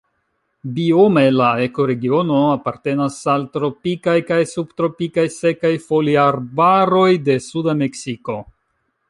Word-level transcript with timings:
Biome 0.77 1.25
la 1.33 1.49
ekoregiono 1.65 2.39
apartenas 2.53 3.17
al 3.35 3.45
tropikaj 3.59 4.17
kaj 4.31 4.41
subtropikaj 4.53 5.27
sekaj 5.37 5.73
foliarbaroj 5.85 7.07
de 7.29 7.39
suda 7.51 7.79
Meksiko. 7.85 8.41